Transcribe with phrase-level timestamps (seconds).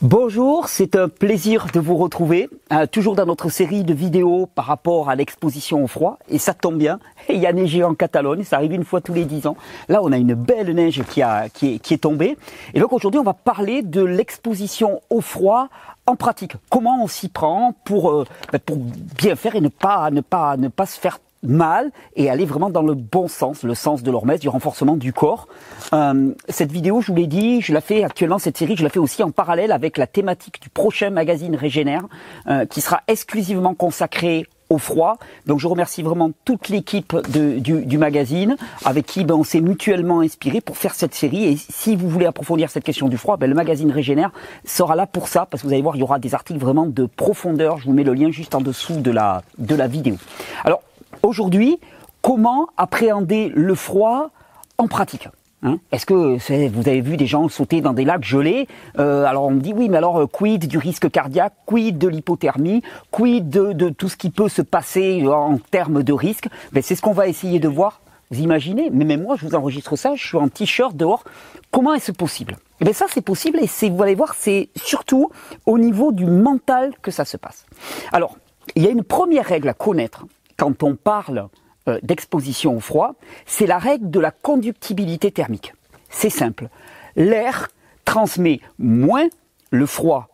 [0.00, 4.66] Bonjour, c'est un plaisir de vous retrouver, euh, toujours dans notre série de vidéos par
[4.66, 8.44] rapport à l'exposition au froid, et ça tombe bien, il y a neigé en Catalogne,
[8.44, 9.56] ça arrive une fois tous les dix ans.
[9.88, 12.38] Là, on a une belle neige qui, a, qui est tombée,
[12.74, 15.66] et donc aujourd'hui, on va parler de l'exposition au froid
[16.06, 16.54] en pratique.
[16.70, 20.56] Comment on s'y prend pour, euh, ben, pour bien faire et ne pas, ne pas,
[20.56, 24.10] ne pas se faire mal et aller vraiment dans le bon sens, le sens de
[24.10, 25.48] l'hormèse, du renforcement du corps.
[25.92, 28.90] Euh, cette vidéo, je vous l'ai dit, je la fais actuellement, cette série, je la
[28.90, 32.04] fais aussi en parallèle avec la thématique du prochain magazine Régénère,
[32.48, 35.18] euh, qui sera exclusivement consacré au froid.
[35.46, 40.20] Donc je remercie vraiment toute l'équipe du, du, magazine avec qui ben, on s'est mutuellement
[40.20, 41.44] inspiré pour faire cette série.
[41.44, 44.30] Et si vous voulez approfondir cette question du froid, ben, le magazine Régénère
[44.64, 46.86] sera là pour ça parce que vous allez voir, il y aura des articles vraiment
[46.86, 47.78] de profondeur.
[47.78, 50.16] Je vous mets le lien juste en dessous de la, de la vidéo.
[50.64, 50.82] Alors
[51.22, 51.78] Aujourd'hui,
[52.22, 54.30] comment appréhender le froid
[54.76, 55.28] en pratique
[55.62, 55.78] hein?
[55.92, 58.68] Est-ce que vous avez vu des gens sauter dans des lacs gelés
[58.98, 62.08] euh, Alors on me dit oui, mais alors euh, quid du risque cardiaque, quid de
[62.08, 66.48] l'hypothermie, quid de, tout ce qui peut se passer en termes de risque?
[66.72, 68.00] Ben, C'est ce qu'on va essayer de voir.
[68.30, 68.90] Vous imaginez?
[68.92, 71.24] Mais même moi, je vous enregistre ça, je suis en t-shirt dehors.
[71.70, 72.58] Comment est-ce possible?
[72.80, 75.30] Eh bien ça, c'est possible et vous allez voir, c'est surtout
[75.66, 77.66] au niveau du mental que ça se passe.
[78.12, 78.36] Alors,
[78.76, 80.26] il y a une première règle à connaître
[80.58, 81.48] quand on parle
[81.88, 83.14] euh, d'exposition au froid,
[83.46, 85.72] c'est la règle de la conductibilité thermique.
[86.10, 86.68] C'est simple.
[87.16, 87.68] L'air
[88.04, 89.28] transmet moins
[89.70, 90.28] le froid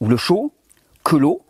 [0.00, 0.52] ou le chaud
[1.04, 1.42] que l'eau,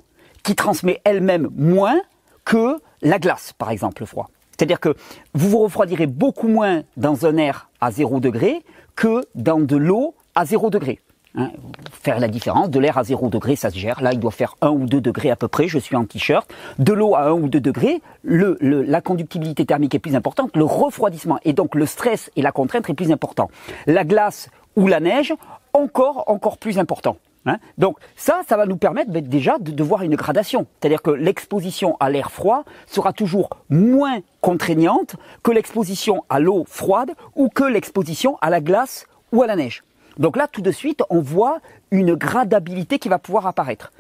[0.43, 1.99] qui transmet elle-même moins
[2.45, 4.29] que la glace, par exemple, le froid.
[4.51, 4.95] C'est-à-dire que
[5.35, 8.63] vous vous refroidirez beaucoup moins dans un air à 0 degré
[8.95, 11.01] que dans de l'eau à 0 degré.
[11.39, 11.51] Hein,
[11.93, 12.71] faire la différence.
[12.71, 14.01] De l'air à 0 degré, ça se gère.
[14.01, 15.69] Là, il doit faire 1 ou 2 degrés à peu près.
[15.69, 16.51] Je suis en t-shirt.
[16.79, 20.57] De l'eau à 1 ou 2 degrés, le, la conductibilité thermique est plus importante.
[20.57, 23.51] Le refroidissement et donc le stress et la contrainte est plus important.
[23.87, 25.35] La glace ou la neige,
[25.75, 27.19] encore, encore plus important.
[27.49, 27.59] Hein.
[27.79, 30.67] donc ça, ça va nous permettre ben, déjà de, de, voir une gradation.
[30.81, 37.13] C'est-à-dire que l'exposition à l'air froid sera toujours moins contraignante que l'exposition à l'eau froide
[37.37, 39.85] ou que l'exposition à la glace ou à la neige.
[40.19, 41.61] Donc là, tout de suite, on voit
[41.91, 43.93] une gradabilité qui va pouvoir apparaître.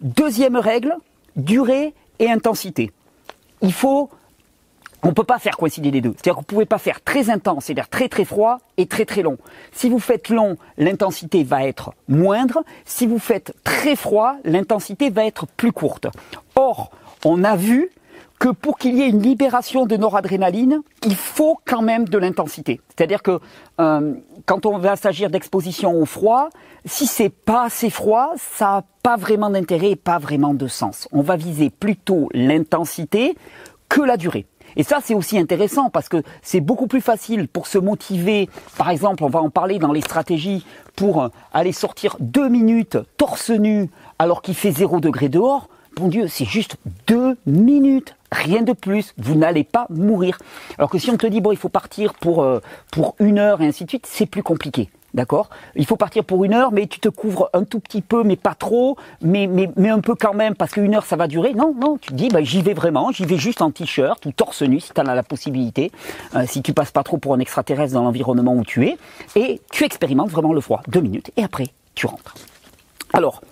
[0.00, 0.96] Deuxième règle,
[1.36, 2.92] durée et intensité.
[3.62, 4.10] Il faut,
[5.02, 6.14] on ne peut pas faire coïncider les deux.
[6.16, 9.04] C'est-à-dire que vous ne pouvez pas faire très intense, c'est-à-dire très très froid et très
[9.04, 9.38] très long.
[9.72, 12.64] Si vous faites long, l'intensité va être moindre.
[12.84, 16.06] Si vous faites très froid, l'intensité va être plus courte.
[16.54, 16.90] Or,
[17.24, 17.90] on a vu
[18.42, 22.80] que pour qu'il y ait une libération de noradrénaline, il faut quand même de l'intensité.
[22.88, 23.38] C'est-à-dire que
[23.80, 24.14] euh,
[24.46, 26.48] quand on va s'agir d'exposition au froid,
[26.84, 31.06] si c'est pas assez froid, ça n'a pas vraiment d'intérêt et pas vraiment de sens.
[31.12, 33.36] On va viser plutôt l'intensité
[33.88, 34.46] que la durée.
[34.74, 38.50] Et ça, c'est aussi intéressant parce que c'est beaucoup plus facile pour se motiver.
[38.76, 40.66] Par exemple, on va en parler dans les stratégies
[40.96, 43.88] pour aller sortir deux minutes torse nu
[44.18, 45.68] alors qu'il fait zéro degré dehors.
[45.96, 46.76] Bon Dieu, c'est juste
[47.06, 50.38] deux minutes rien de plus, vous n'allez pas mourir.
[50.78, 52.60] Alors que si on te dit, bon, il faut partir pour, euh,
[52.90, 54.88] pour une heure et ainsi de suite, c'est plus compliqué.
[55.14, 55.50] D'accord?
[55.76, 58.36] Il faut partir pour une heure, mais tu te couvres un tout petit peu, mais
[58.36, 61.52] pas trop, mais, mais, mais un peu quand même, parce qu'une heure, ça va durer.
[61.52, 64.32] Non, non, tu te dis, bah, j'y vais vraiment, j'y vais juste en t-shirt ou
[64.32, 65.92] torse nu, si tu en as la possibilité,
[66.34, 68.96] euh, si tu passes pas trop pour un extraterrestre dans l'environnement où tu es,
[69.36, 70.80] et tu expérimentes vraiment le froid.
[70.88, 72.34] Deux minutes, et après, tu rentres.
[73.12, 73.42] Alors,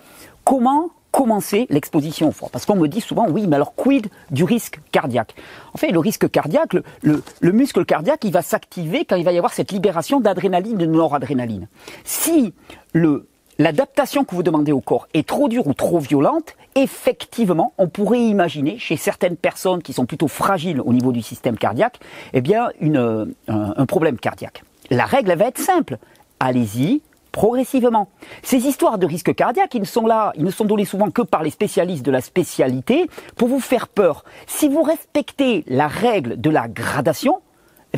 [0.45, 2.49] comment commencer l'exposition au froid.
[2.53, 5.35] Parce qu'on me dit souvent, oui, mais alors quid du risque cardiaque?
[5.75, 9.39] En fait, le risque cardiaque, le, muscle cardiaque, il va s'activer quand il va y
[9.39, 11.69] avoir cette libération d'adrénaline, de noradrénaline.
[12.05, 12.55] Si
[12.93, 13.27] le
[13.59, 18.23] l'adaptation que vous demandez au corps est trop dure ou trop violente, effectivement, on pourrait
[18.23, 22.01] imaginer chez certaines personnes qui sont plutôt fragiles au niveau du système cardiaque,
[22.33, 24.63] eh bien, une, un, problème cardiaque.
[24.89, 25.99] La règle va être simple.
[26.41, 28.09] Allez-y, progressivement.
[28.43, 31.23] Ces histoires de risque cardiaque, ils ne sont là, ils ne sont donnés souvent que
[31.23, 34.25] par les spécialistes de la spécialité pour vous faire peur.
[34.47, 37.41] Si vous respectez la règle de la gradation,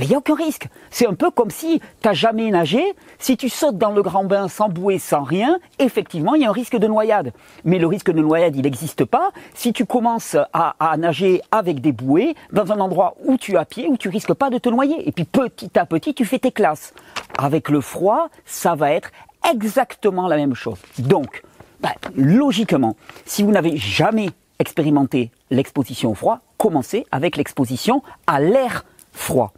[0.00, 0.68] il n'y a aucun risque.
[0.90, 2.82] C'est un peu comme si tu n'as jamais nagé,
[3.18, 6.48] si tu sautes dans le grand bain sans bouée, sans rien, effectivement, il y a
[6.48, 7.32] un risque de noyade.
[7.64, 11.80] Mais le risque de noyade, il n'existe pas si tu commences à, à, nager avec
[11.80, 14.68] des bouées dans un endroit où tu as pied, où tu risques pas de te
[14.68, 15.06] noyer.
[15.06, 16.94] Et puis petit à petit, tu fais tes classes.
[17.38, 19.10] Avec le froid, ça va être
[19.50, 20.78] exactement la même chose.
[20.98, 21.42] Donc,
[21.80, 22.96] bah, logiquement,
[23.26, 29.52] si vous n'avez jamais expérimenté l'exposition au froid, commencez avec l'exposition à l'air froid.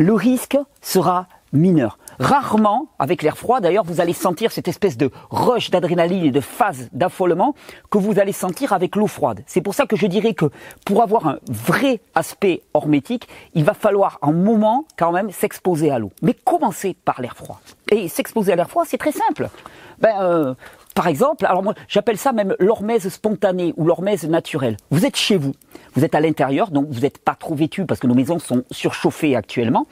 [0.00, 1.98] Le risque sera mineur.
[2.18, 6.40] Rarement, avec l'air froid, d'ailleurs, vous allez sentir cette espèce de rush d'adrénaline et de
[6.40, 7.54] phase d'affolement
[7.90, 9.42] que vous allez sentir avec l'eau froide.
[9.46, 10.46] C'est pour ça que je dirais que
[10.86, 15.98] pour avoir un vrai aspect hormétique, il va falloir un moment quand même s'exposer à
[15.98, 16.12] l'eau.
[16.22, 17.60] Mais commencez par l'air froid.
[17.92, 19.50] Et s'exposer à l'air froid, c'est très simple.
[19.98, 20.54] Ben, euh,
[20.94, 24.76] par exemple, alors moi j'appelle ça même l'hormèse spontanée ou l'hormèse naturelle.
[24.90, 25.54] Vous êtes chez vous,
[25.94, 28.64] vous êtes à l'intérieur, donc vous n'êtes pas trop vêtu parce que nos maisons sont
[28.70, 29.86] surchauffées actuellement.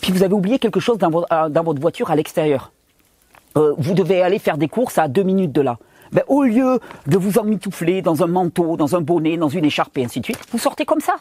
[0.00, 2.72] Puis vous avez oublié quelque chose dans, votre, dans votre voiture à l'extérieur.
[3.56, 5.78] Euh, vous devez aller faire des courses à deux minutes de là.
[6.12, 9.96] Ben, au lieu de vous emmitoufler dans un manteau, dans un bonnet, dans une écharpe
[9.98, 11.16] et ainsi de suite, vous sortez comme ça.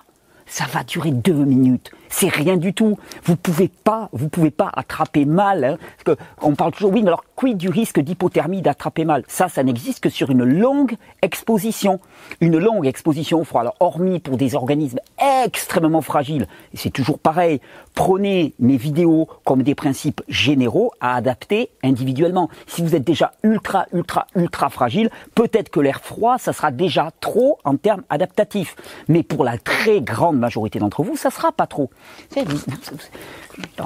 [0.48, 2.98] Ça va durer deux minutes c'est rien du tout.
[3.24, 5.64] Vous pouvez pas, vous pouvez pas attraper mal.
[5.64, 9.24] Hein, parce que on parle toujours, oui, mais alors quid du risque d'hypothermie d'attraper mal?
[9.28, 12.00] Ça, ça n'existe que sur une longue exposition,
[12.42, 13.62] une longue exposition au froid.
[13.62, 15.00] Alors, hormis pour des organismes
[15.46, 17.62] extrêmement fragiles, et c'est toujours pareil.
[17.94, 22.50] Prenez mes vidéos comme des principes généraux à adapter individuellement.
[22.68, 27.12] Si vous êtes déjà ultra, ultra, ultra fragile, peut-être que l'air froid, ça sera déjà
[27.22, 28.76] trop en termes adaptatifs.
[29.08, 31.90] Mais pour la très grande majorité d'entre vous, ça sera pas trop.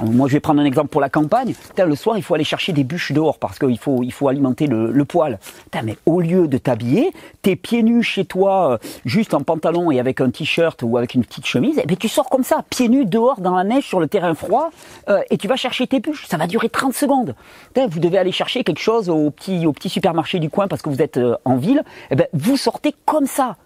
[0.02, 1.54] Moi, je vais prendre un exemple pour la campagne.
[1.78, 4.66] Le soir, il faut aller chercher des bûches dehors parce qu'il faut, il faut alimenter
[4.66, 5.38] le, poêle.
[5.82, 7.12] Mais au lieu de t'habiller,
[7.42, 11.14] t'es pieds nus chez toi, euh, juste en pantalon et avec un t-shirt ou avec
[11.14, 13.64] une petite chemise, et eh bien tu sors comme ça, pieds nus dehors dans la
[13.64, 14.70] neige sur le terrain froid,
[15.10, 16.26] euh, et tu vas chercher tes bûches.
[16.26, 17.34] Ça va durer 30 secondes.
[17.76, 20.88] Vous devez aller chercher quelque chose au petit, au petit supermarché du coin parce que
[20.88, 21.82] vous êtes euh, en ville.
[21.84, 23.56] Et eh bien, vous sortez comme ça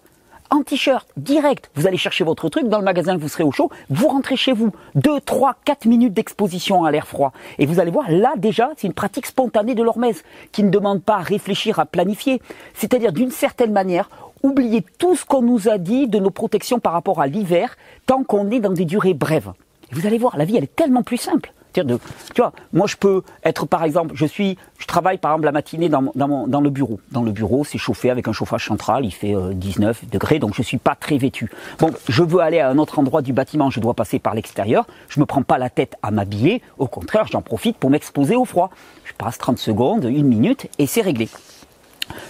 [0.49, 1.69] en t-shirt, direct.
[1.75, 4.51] Vous allez chercher votre truc dans le magasin, vous serez au chaud, vous rentrez chez
[4.51, 4.71] vous.
[4.95, 7.31] 2, 3, 4 minutes d'exposition à l'air froid.
[7.57, 11.03] Et vous allez voir, là déjà, c'est une pratique spontanée de l'hormèse, qui ne demande
[11.03, 12.41] pas à réfléchir, à planifier.
[12.73, 14.09] C'est-à-dire, d'une certaine manière,
[14.43, 18.23] oubliez tout ce qu'on nous a dit de nos protections par rapport à l'hiver, tant
[18.23, 19.51] qu'on est dans des durées brèves.
[19.91, 21.51] Vous allez voir, la vie, elle est tellement plus simple.
[21.83, 21.99] De,
[22.33, 25.51] tu vois, moi je peux être par exemple, je suis, je travaille par exemple la
[25.51, 26.99] matinée dans, dans, dans le bureau.
[27.11, 30.55] Dans le bureau, c'est chauffé avec un chauffage central, il fait 19 euh, degrés, donc
[30.55, 31.49] je suis pas très vêtu.
[31.79, 34.85] Bon, je veux aller à un autre endroit du bâtiment, je dois passer par l'extérieur.
[35.09, 38.45] Je me prends pas la tête à m'habiller, au contraire, j'en profite pour m'exposer au
[38.45, 38.69] froid.
[39.05, 41.29] Je passe 30 secondes, une minute et c'est réglé.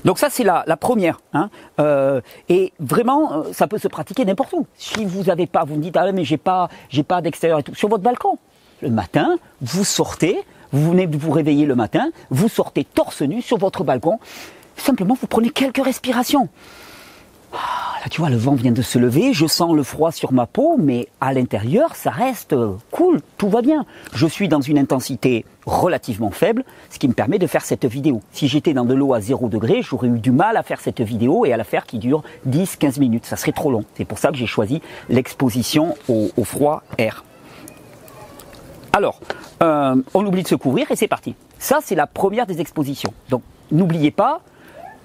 [0.05, 1.19] Donc ça c'est la, la, première.
[1.33, 1.49] Hein.
[1.79, 4.67] Euh, et vraiment, euh, ça peut se pratiquer n'importe où.
[4.75, 7.63] Si vous n'avez pas, vous me dites ah mais j'ai pas, j'ai pas d'extérieur et
[7.63, 8.37] tout, sur votre balcon
[8.81, 10.39] le matin, vous sortez,
[10.71, 14.19] vous venez de vous réveiller le matin, vous sortez torse nu sur votre balcon,
[14.77, 16.49] simplement vous prenez quelques respirations.
[17.51, 17.57] Ah,
[18.03, 20.45] là, tu vois, le vent vient de se lever, je sens le froid sur ma
[20.45, 22.55] peau, mais à l'intérieur, ça reste
[22.91, 23.85] cool, tout va bien.
[24.13, 28.21] Je suis dans une intensité relativement faible, ce qui me permet de faire cette vidéo.
[28.31, 31.01] Si j'étais dans de l'eau à 0 degré, j'aurais eu du mal à faire cette
[31.01, 33.25] vidéo et à la faire qui dure 10-15 minutes.
[33.25, 33.83] Ça serait trop long.
[33.95, 37.23] C'est pour ça que j'ai choisi l'exposition au, au froid air.
[38.93, 39.19] Alors,
[39.61, 41.35] euh, on oublie de se couvrir et c'est parti.
[41.59, 43.13] Ça, c'est la première des expositions.
[43.29, 44.41] Donc, n'oubliez pas,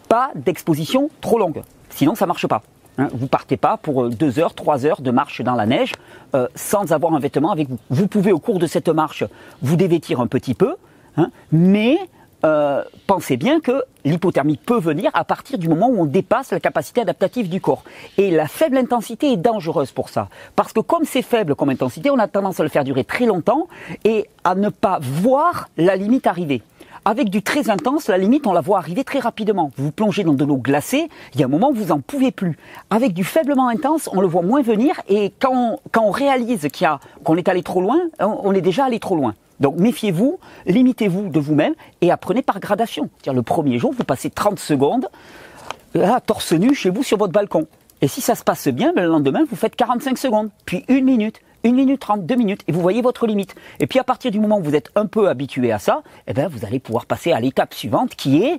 [0.09, 1.63] pas d'exposition trop longue.
[1.91, 2.63] Sinon, ça marche pas.
[2.97, 3.09] Hein.
[3.13, 5.93] vous partez pas pour euh, deux heures, trois heures de marche dans la neige
[6.35, 7.79] euh, sans avoir un vêtement avec vous.
[7.91, 9.25] Vous pouvez au cours de cette marche
[9.63, 10.77] vous dévêtir un petit peu,
[11.17, 11.99] hein, mais
[12.45, 16.61] euh, pensez bien que l'hypothermie peut venir à partir du moment où on dépasse la
[16.61, 17.85] capacité adaptative du corps.
[18.19, 20.29] Et la faible intensité est dangereuse pour ça.
[20.55, 23.25] Parce que comme c'est faible comme intensité, on a tendance à le faire durer très
[23.25, 23.69] longtemps
[24.05, 26.63] et à ne pas voir la limite arriver.
[27.07, 29.71] Avec du très intense, la limite, on la voit arriver très rapidement.
[29.77, 32.31] Vous plongez dans de l'eau glacée, il y a un moment où vous en pouvez
[32.31, 32.57] plus.
[32.89, 36.67] Avec du faiblement intense, on le voit moins venir et quand on, quand on réalise
[37.23, 39.35] qu'on est allé trop loin, on est déjà allé trop loin.
[39.61, 43.09] Donc méfiez-vous, limitez-vous de vous-même et apprenez par gradation.
[43.27, 45.09] le premier jour, vous passez 30 secondes,
[45.95, 47.67] là, torse nu chez vous sur votre balcon.
[48.01, 51.05] Et si ça se passe bien, ben, le lendemain, vous faites 45 secondes, puis une
[51.05, 53.55] minute, une minute 30, deux minutes, et vous voyez votre limite.
[53.81, 56.35] Et puis à partir du moment où vous êtes un peu habitué à ça, eh
[56.35, 58.59] ben, vous allez pouvoir passer à l'étape suivante qui est,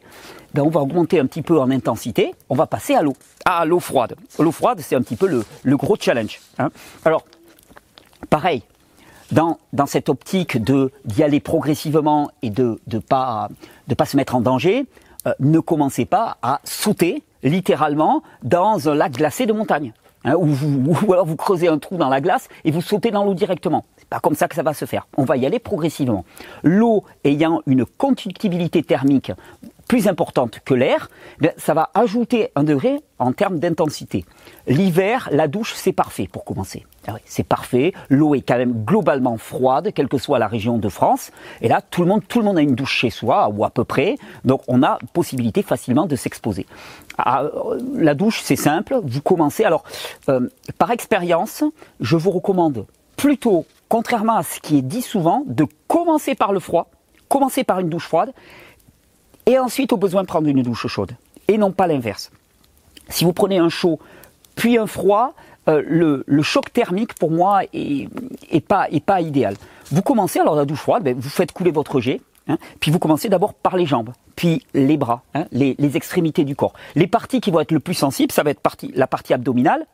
[0.53, 3.13] ben, on va augmenter un petit peu en intensité, on va passer à l'eau,
[3.45, 4.15] à l'eau froide.
[4.39, 6.39] L'eau froide, c'est un petit peu le, gros challenge.
[6.57, 6.71] Hein.
[7.03, 7.23] Alors,
[8.29, 8.63] pareil,
[9.35, 13.49] dans, dans cette optique de d'y aller progressivement et de ne pas,
[13.87, 14.85] de pas se mettre en danger,
[15.27, 19.91] euh, ne commencez pas à sauter littéralement dans un lac glacé de montagne.
[20.23, 23.11] Hein, ou, vous, ou, alors vous creusez un trou dans la glace et vous sautez
[23.11, 23.83] dans l'eau directement.
[23.97, 25.05] C'est pas comme ça que ça va se faire.
[25.17, 26.23] On va y aller progressivement.
[26.63, 29.33] L'eau ayant une conductibilité thermique
[29.87, 31.09] plus importante que l'air,
[31.43, 34.25] eh ça va ajouter un degré en termes d'intensité.
[34.67, 36.85] L'hiver, la douche, c'est parfait pour commencer.
[37.07, 37.93] Ah c'est parfait.
[38.09, 41.31] L'eau est quand même globalement froide, quelle que soit la région de France.
[41.61, 43.69] Et là, tout le monde, tout le monde a une douche chez soi, ou à
[43.69, 44.17] peu près.
[44.43, 46.65] Donc, on a possibilité facilement de s'exposer.
[47.17, 47.43] Ah,
[47.95, 48.99] la douche, c'est simple.
[49.03, 49.63] Vous commencez.
[49.63, 49.83] Alors,
[50.29, 51.63] euh, par expérience,
[51.99, 56.59] je vous recommande plutôt, contrairement à ce qui est dit souvent, de commencer par le
[56.59, 56.89] froid,
[57.29, 58.33] commencer par une douche froide,
[59.45, 61.11] et ensuite au besoin prendre une douche chaude,
[61.47, 62.31] et non pas l'inverse.
[63.09, 63.99] Si vous prenez un chaud
[64.55, 65.33] puis un froid,
[65.67, 68.09] euh, le, choc thermique pour moi est,
[68.67, 69.55] pas, est pas idéal.
[69.91, 72.57] Vous commencez alors la douche froide, ben, vous faites couler votre jet, Hein.
[72.79, 76.73] Puis vous commencez d'abord par les jambes, puis les bras, hein, les, extrémités du corps.
[76.95, 79.85] Les parties qui vont être le plus sensibles, ça va être partie, la partie abdominale,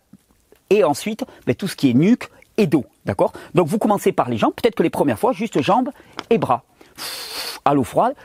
[0.70, 4.30] et ensuite ben, tout ce qui est nuque et dos, d'accord Donc vous commencez par
[4.30, 5.90] les jambes, peut-être que les premières fois, juste jambes
[6.30, 6.64] et bras.
[7.64, 8.16] À l'eau froide.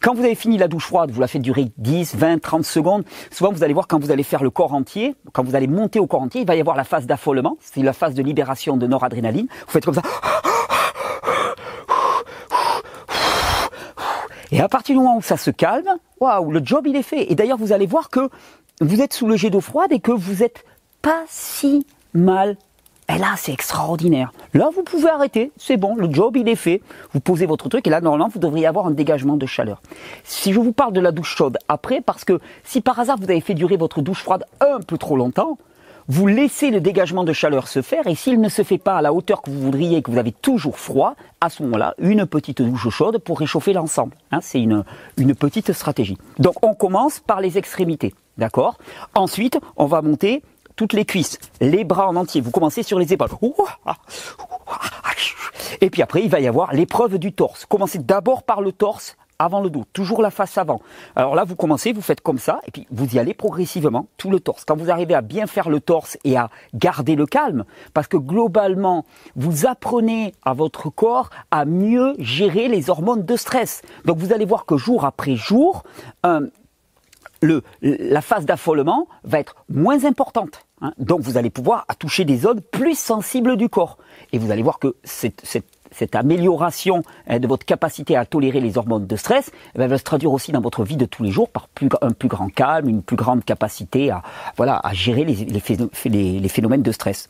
[0.00, 3.04] Quand vous avez fini la douche froide, vous la faites durer 10, 20, 30 secondes.
[3.32, 5.98] Souvent, vous allez voir quand vous allez faire le corps entier, quand vous allez monter
[5.98, 8.76] au corps entier, il va y avoir la phase d'affolement, c'est la phase de libération
[8.76, 9.48] de noradrénaline.
[9.66, 10.02] Vous faites comme ça.
[14.50, 15.88] Et à partir du moment où ça se calme,
[16.20, 17.30] waouh, le job il est fait.
[17.30, 18.30] Et d'ailleurs, vous allez voir que
[18.80, 20.64] vous êtes sous le jet d'eau froide et que vous n'êtes
[21.02, 22.56] pas si mal.
[23.10, 24.32] Et là, c'est extraordinaire.
[24.52, 25.50] Là, vous pouvez arrêter.
[25.56, 26.82] C'est bon, le job il est fait.
[27.14, 29.80] Vous posez votre truc et là, normalement, vous devriez avoir un dégagement de chaleur.
[30.24, 33.24] Si je vous parle de la douche chaude après, parce que si par hasard vous
[33.24, 35.56] avez fait durer votre douche froide un peu trop longtemps,
[36.10, 39.02] vous laissez le dégagement de chaleur se faire et s'il ne se fait pas à
[39.02, 42.62] la hauteur que vous voudriez que vous avez toujours froid, à ce moment-là, une petite
[42.62, 44.16] douche chaude pour réchauffer l'ensemble.
[44.32, 44.84] Hein, c'est une,
[45.16, 46.16] une petite stratégie.
[46.38, 48.78] Donc on commence par les extrémités, d'accord?
[49.14, 50.42] Ensuite, on va monter
[50.78, 52.40] toutes les cuisses, les bras en entier.
[52.40, 53.28] Vous commencez sur les épaules.
[55.80, 57.66] Et puis après, il va y avoir l'épreuve du torse.
[57.66, 60.80] Commencez d'abord par le torse avant le dos, toujours la face avant.
[61.14, 64.30] Alors là, vous commencez, vous faites comme ça, et puis vous y allez progressivement, tout
[64.30, 64.64] le torse.
[64.64, 68.16] Quand vous arrivez à bien faire le torse et à garder le calme, parce que
[68.16, 69.04] globalement,
[69.36, 73.82] vous apprenez à votre corps à mieux gérer les hormones de stress.
[74.04, 75.84] Donc vous allez voir que jour après jour,
[76.26, 76.48] euh,
[77.40, 80.64] le, la phase d'affolement va être moins importante.
[80.80, 80.92] Hein.
[80.98, 83.98] Donc vous allez pouvoir toucher des zones plus sensibles du corps.
[84.32, 89.06] Et vous allez voir que cette, amélioration hein, de votre capacité à tolérer les hormones
[89.06, 91.48] de stress eh ben, va se traduire aussi dans votre vie de tous les jours
[91.48, 91.68] par
[92.02, 94.22] un plus grand calme, une plus grande capacité à,
[94.56, 97.28] voilà, à gérer les, phénomènes de stress.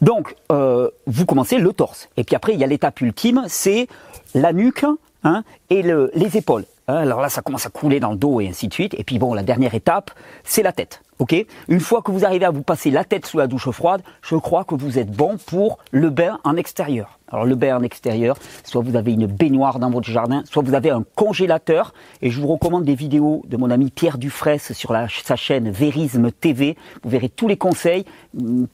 [0.00, 2.08] Donc, euh, vous commencez le torse.
[2.16, 3.88] Et puis après, il y a l'étape ultime, c'est
[4.34, 4.84] la nuque
[5.24, 6.64] hein, et les épaules.
[6.86, 8.94] Alors là, ça commence à couler dans le dos et ainsi de suite.
[8.98, 10.10] Et puis bon, la dernière étape,
[10.44, 11.02] c'est la tête.
[11.20, 11.36] Ok?
[11.68, 14.36] Une fois que vous arrivez à vous passer la tête sous la douche froide, je
[14.36, 17.19] crois que vous êtes bon pour le bain en extérieur.
[17.30, 20.74] Alors le bain en extérieur, soit vous avez une baignoire dans votre jardin, soit vous
[20.74, 21.94] avez un congélateur.
[22.22, 24.94] Et je vous recommande des vidéos de mon ami Pierre Dufresne sur
[25.24, 26.76] sa chaîne Vérisme TV.
[27.02, 28.04] Vous verrez tous les conseils.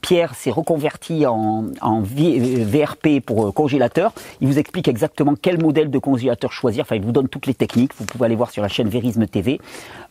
[0.00, 1.66] Pierre s'est reconverti en,
[2.02, 4.12] VRP pour euh, congélateur.
[4.40, 6.82] Il vous explique exactement quel modèle de congélateur choisir.
[6.82, 7.92] Enfin, il vous donne toutes les techniques.
[7.98, 9.60] Vous pouvez aller voir sur la chaîne Vérisme TV.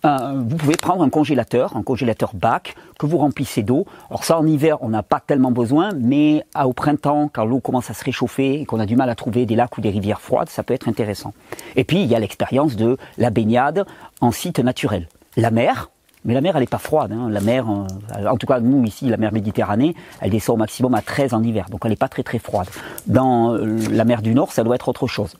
[0.05, 3.85] Euh, vous pouvez prendre un congélateur, un congélateur bac que vous remplissez d'eau.
[4.09, 7.89] Alors ça, en hiver, on n'a pas tellement besoin, mais au printemps, quand l'eau commence
[7.89, 10.21] à se réchauffer, et qu'on a du mal à trouver des lacs ou des rivières
[10.21, 11.33] froides, ça peut être intéressant.
[11.75, 13.85] Et puis, il y a l'expérience de la baignade
[14.21, 15.07] en site naturel.
[15.37, 15.89] La mer,
[16.25, 17.11] mais la mer, elle n'est pas froide.
[17.11, 17.29] Hein.
[17.29, 20.95] La mer, euh, en tout cas, nous, ici, la mer Méditerranée, elle descend au maximum
[20.95, 21.67] à 13 en hiver.
[21.69, 22.67] Donc, elle n'est pas très, très froide.
[23.05, 25.35] Dans euh, la mer du Nord, ça doit être autre chose.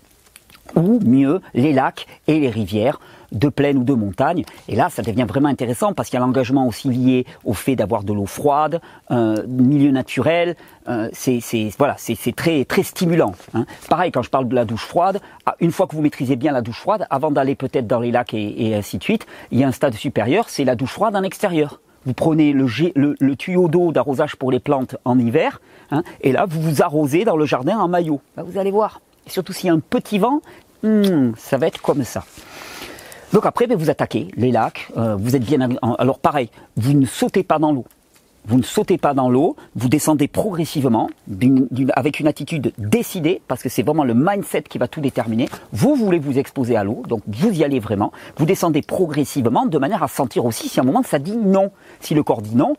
[0.76, 3.00] Ou mieux, les lacs et les rivières
[3.32, 4.44] de plaine ou de montagne.
[4.68, 7.76] Et là, ça devient vraiment intéressant parce qu'il y a l'engagement aussi lié au fait
[7.76, 10.56] d'avoir de l'eau froide, un milieu naturel.
[10.88, 11.42] Euh, c'est
[11.78, 13.34] voilà, c'est très très stimulant.
[13.54, 13.66] Hein.
[13.90, 16.52] Pareil, quand je parle de la douche froide, ah, une fois que vous maîtrisez bien
[16.52, 19.64] la douche froide, avant d'aller peut-être dans les lacs et, ainsi de suite, il y
[19.64, 21.82] a un stade supérieur, c'est la douche froide en extérieur.
[22.06, 26.62] Vous prenez le, tuyau d'eau d'arrosage pour les plantes en hiver, hein, et là vous
[26.62, 28.22] vous arrosez dans le jardin en maillot.
[28.38, 29.02] vous allez voir.
[29.26, 30.42] Et surtout s'il y a un petit vent,
[30.84, 32.24] hmm, ça va être comme ça.
[33.36, 35.60] Donc après, ben, vous attaquez les lacs, euh, vous êtes bien...
[36.00, 37.84] Alors pareil, vous ne sautez pas dans l'eau.
[38.46, 41.10] Vous ne sautez pas dans l'eau, vous descendez progressivement,
[41.96, 45.50] avec une attitude décidée, parce que c'est vraiment le mindset qui va tout déterminer.
[45.74, 48.14] Vous voulez vous exposer à l'eau, donc vous y allez vraiment.
[48.38, 51.72] Vous descendez progressivement, de manière à sentir aussi si à un moment ça dit non.
[52.00, 52.78] Si le corps dit non,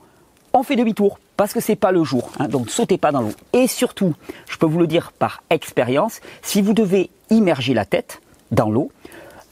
[0.54, 2.30] on fait demi-tour, parce que c'est pas le jour.
[2.38, 3.32] Hein, donc sautez pas dans l'eau.
[3.52, 4.14] Et surtout,
[4.48, 8.22] je peux vous le dire par expérience, si vous devez immerger la tête
[8.52, 8.90] dans l'eau,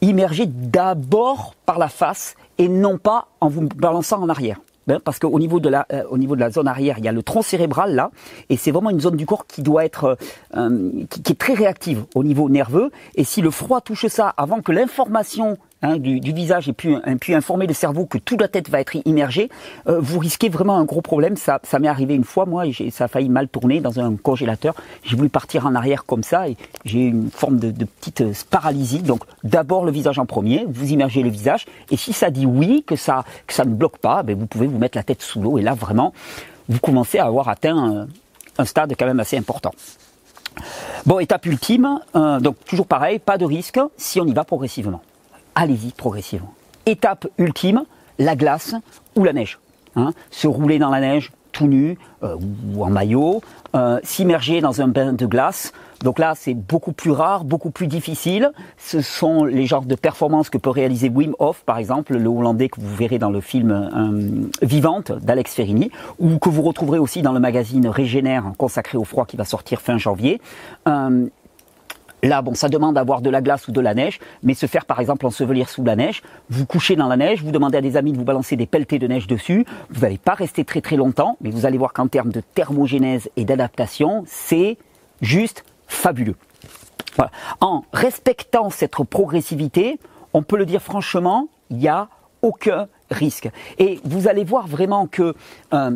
[0.09, 4.59] immerger d'abord par la face et non pas en vous balançant en arrière.
[4.87, 7.07] Ben, parce qu'au niveau de la, euh, au niveau de la zone arrière, il y
[7.07, 8.11] a le tronc cérébral là,
[8.49, 10.15] et c'est vraiment une zone du corps qui doit être, euh,
[10.57, 12.91] euh, qui, est très réactive au niveau nerveux.
[13.15, 16.95] Et si le froid touche ça avant que l'information Hein, du, visage et puis,
[17.35, 19.49] informer le cerveau que toute la tête va être immergée,
[19.87, 21.35] euh, vous risquez vraiment un gros problème.
[21.37, 24.73] Ça, m'est arrivé une fois, moi, et ça a failli mal tourner dans un congélateur.
[25.03, 28.33] J'ai voulu partir en arrière comme ça et j'ai eu une forme de, petite euh,
[28.49, 29.03] paralysie.
[29.03, 32.83] Donc d'abord le visage en premier, vous immergez le visage, et si ça dit oui,
[32.85, 33.23] que ça,
[33.59, 36.13] ne bloque pas, ben, vous pouvez vous mettre la tête sous l'eau, et là vraiment,
[36.67, 38.07] vous commencez à avoir atteint
[38.57, 39.71] un, stade quand même assez important.
[41.05, 45.01] Bon, étape ultime, euh, donc toujours pareil, pas de risque si on y va progressivement
[45.55, 46.53] allez-y progressivement.
[46.85, 47.83] Étape ultime,
[48.19, 48.75] la glace
[49.15, 49.59] ou la neige.
[49.97, 50.11] Hein.
[50.29, 53.41] se rouler dans la neige, tout nu ou en maillot,
[54.03, 55.71] s'immerger dans un bain de glace.
[56.03, 58.51] Donc là, c'est beaucoup plus rare, beaucoup plus difficile.
[58.77, 62.67] Ce sont les genres de performances que peut réaliser Wim Hof, par exemple, le Hollandais
[62.67, 67.31] que vous verrez dans le film Vivante d'Alex Ferrini, ou que vous retrouverez aussi dans
[67.31, 70.41] le magazine Régénère consacré au froid qui va sortir fin janvier.
[72.25, 74.85] Là, bon, ça demande d'avoir de la glace ou de la neige, mais se faire
[74.85, 77.97] par exemple ensevelir sous la neige, vous couchez dans la neige, vous demandez à des
[77.97, 80.95] amis de vous balancer des pelletés de neige dessus, vous n'allez pas rester très très
[80.95, 84.79] longtemps, mais vous allez voir qu'en termes de thermogénèse et d'adaptation, c'est
[85.21, 86.35] juste fabuleux.
[87.61, 89.99] En respectant cette progressivité,
[90.33, 92.09] on peut le dire franchement, il n'y a
[92.41, 93.51] aucun risque.
[93.77, 95.35] Et vous allez voir vraiment que,
[95.75, 95.91] euh,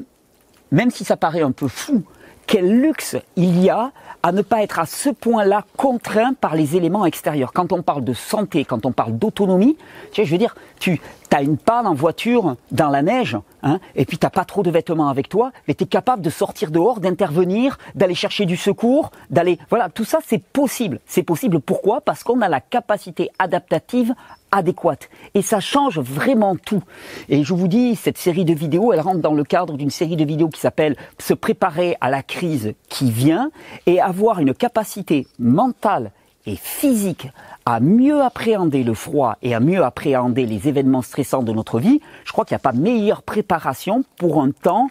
[0.71, 2.03] même si ça paraît un peu fou,
[2.49, 3.91] quel luxe il y a
[4.23, 7.53] à ne pas être à ce point-là contraint par les éléments extérieurs.
[7.53, 9.77] Quand on parle de santé, quand on parle d'autonomie,
[10.11, 10.99] tu sais, je veux dire, tu
[11.35, 14.71] as une panne en voiture dans la neige, hein, et puis t'as pas trop de
[14.71, 19.11] vêtements avec toi, mais tu es capable de sortir dehors, d'intervenir, d'aller chercher du secours,
[19.29, 19.59] d'aller...
[19.69, 20.99] Voilà, tout ça c'est possible.
[21.05, 22.01] C'est possible pourquoi?
[22.01, 24.13] Parce qu'on a la capacité adaptative
[24.51, 25.09] adéquate.
[25.33, 26.81] Et ça change vraiment tout.
[27.27, 30.15] Et je vous dis, cette série de vidéos, elle rentre dans le cadre d'une série
[30.15, 33.51] de vidéos qui s'appelle Se préparer à la crise qui vient
[33.85, 36.11] et avoir une capacité mentale
[36.45, 37.27] et physique
[37.69, 42.01] à mieux appréhender le froid et à mieux appréhender les événements stressants de notre vie,
[42.25, 44.87] je crois qu'il n'y a pas meilleure préparation pour un temps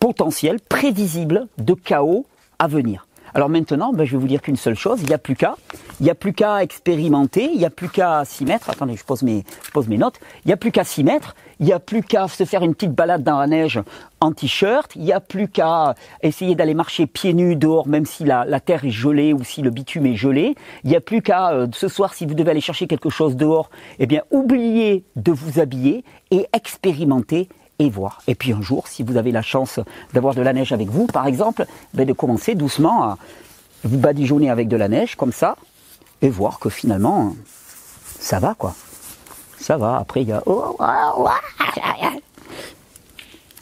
[0.00, 2.26] potentiel, prévisible de chaos
[2.58, 3.06] à venir.
[3.34, 5.56] Alors maintenant, ben, je vais vous dire qu'une seule chose, il n'y a plus qu'à,
[6.00, 8.68] il n'y a plus qu'à expérimenter, il n'y a plus qu'à s'y mettre.
[8.70, 10.20] Attendez, je pose mes, je pose mes notes.
[10.44, 12.74] Il n'y a plus qu'à s'y mettre, il n'y a plus qu'à se faire une
[12.74, 13.80] petite balade dans la neige
[14.20, 18.24] en t-shirt, il n'y a plus qu'à essayer d'aller marcher pieds nus dehors, même si
[18.24, 20.54] la, terre est gelée ou si le bitume est gelé.
[20.84, 23.36] Il n'y a plus qu'à, euh, ce soir, si vous devez aller chercher quelque chose
[23.36, 27.48] dehors, eh bien, oubliez de vous habiller et expérimenter
[27.78, 28.22] et voir.
[28.26, 29.80] Et puis un jour, si vous avez la chance
[30.14, 33.18] d'avoir de la neige avec vous, par exemple, ben de commencer doucement à
[33.84, 35.56] vous badigeonner avec de la neige comme ça
[36.22, 37.34] et voir que finalement,
[38.18, 38.74] ça va quoi.
[39.58, 39.96] Ça va.
[39.96, 40.76] Après, il y a oh,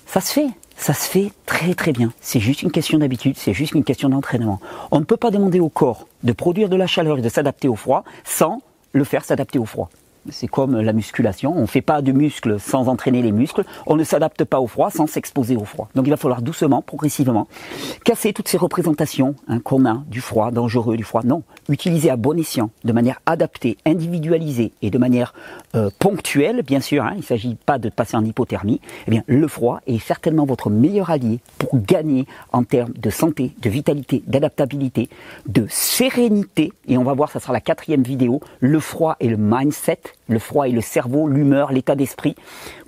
[0.07, 0.49] ça se fait.
[0.77, 2.13] Ça se fait très très bien.
[2.21, 4.61] C'est juste une question d'habitude, c'est juste une question d'entraînement.
[4.91, 7.69] On ne peut pas demander au corps de produire de la chaleur et de s'adapter
[7.69, 8.61] au froid sans
[8.93, 9.91] le faire s'adapter au froid.
[10.31, 11.53] C'est comme la musculation.
[11.57, 13.65] On ne fait pas de muscles sans entraîner les muscles.
[13.87, 15.89] On ne s'adapte pas au froid sans s'exposer au froid.
[15.95, 17.49] Donc il va falloir doucement, progressivement,
[18.05, 21.23] casser toutes ces représentations hein, qu'on a du froid, dangereux, du froid.
[21.25, 25.35] Non, utiliser à bon escient, de manière adaptée, individualisée et de manière
[25.75, 27.05] euh, ponctuelle, bien sûr.
[27.05, 28.81] Hein, il ne s'agit pas de passer en hypothermie.
[29.07, 33.53] Eh bien, le froid est certainement votre meilleur allié pour gagner en termes de santé,
[33.61, 35.09] de vitalité, d'adaptabilité,
[35.47, 36.73] de sérénité.
[36.89, 40.39] Et on va voir, ça sera la quatrième vidéo, le froid et le mindset le
[40.39, 42.35] froid et le cerveau, l'humeur, l'état d'esprit.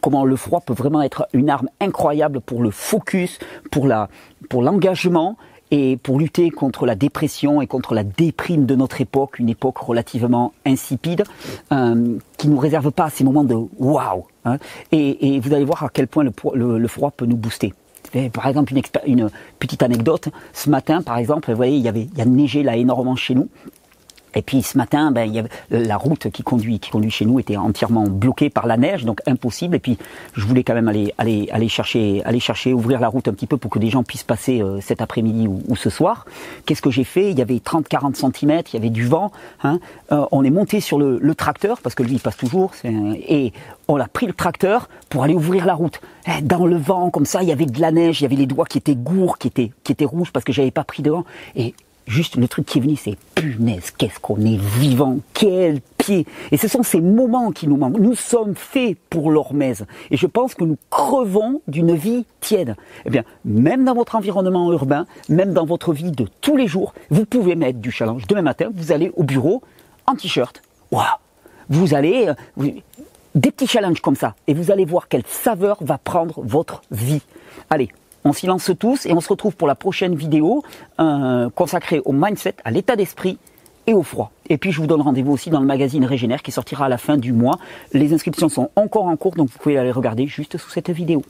[0.00, 3.38] Comment le froid peut vraiment être une arme incroyable pour le focus,
[3.70, 4.08] pour la,
[4.48, 5.36] pour l'engagement
[5.70, 9.78] et pour lutter contre la dépression et contre la déprime de notre époque, une époque
[9.78, 11.24] relativement insipide,
[11.72, 14.26] euh, qui nous réserve pas ces moments de waouh.
[14.44, 14.58] Hein.
[14.92, 17.74] Et, vous allez voir à quel point le, froid peut nous booster.
[18.32, 20.28] Par exemple, une, une, petite anecdote.
[20.52, 23.16] Ce matin, par exemple, vous voyez, il y avait, il y a neigé là énormément
[23.16, 23.48] chez nous.
[24.36, 27.24] Et puis ce matin, ben, il y avait, la route qui conduit, qui conduit chez
[27.24, 29.74] nous était entièrement bloquée par la neige, donc impossible.
[29.74, 29.98] Et puis
[30.34, 33.46] je voulais quand même aller, aller, aller chercher, aller chercher, ouvrir la route un petit
[33.46, 36.26] peu pour que des gens puissent passer euh, cet après-midi ou, ce soir.
[36.66, 37.30] Qu'est-ce que j'ai fait?
[37.30, 39.32] Il y avait 30-40 cm, il y avait du vent.
[39.64, 39.80] Hein.
[40.12, 43.52] Euh, on est monté sur le, le, tracteur parce que lui il passe toujours, et
[43.88, 46.00] on a pris le tracteur pour aller ouvrir la route.
[46.26, 48.36] Eh, dans le vent, comme ça, il y avait de la neige, il y avait
[48.36, 51.02] les doigts qui étaient gourds, qui étaient, qui étaient rouges parce que j'avais pas pris
[51.02, 51.24] devant.
[51.54, 51.74] Et
[52.06, 56.24] Juste le truc qui est venu, c'est punaise, qu'est-ce qu'on est vivant, quel pied.
[56.52, 57.98] Et ce sont ces moments qui nous manquent.
[57.98, 59.86] Nous sommes faits pour l'hormèse.
[60.12, 62.76] Et je pense que nous crevons d'une vie tiède.
[63.06, 66.94] Eh bien, même dans votre environnement urbain, même dans votre vie de tous les jours,
[67.10, 68.26] vous pouvez mettre du challenge.
[68.28, 69.62] Demain matin, vous allez au bureau
[70.06, 70.62] en t-shirt.
[70.92, 71.04] Waouh
[71.68, 72.28] Vous allez...
[72.58, 72.70] Euh,
[73.36, 74.34] des petits challenges comme ça.
[74.46, 77.22] Et vous allez voir quelle saveur va prendre votre vie.
[77.68, 77.90] Allez,
[78.26, 80.64] on s'y lance tous et on se retrouve pour la prochaine vidéo
[80.98, 83.38] euh, consacrée au mindset, à l'état d'esprit
[83.86, 84.32] et au froid.
[84.48, 86.98] Et puis je vous donne rendez-vous aussi dans le magazine Régénère qui sortira à la
[86.98, 87.58] fin du mois.
[87.92, 91.22] Les inscriptions sont encore en cours, donc vous pouvez aller regarder juste sous cette vidéo.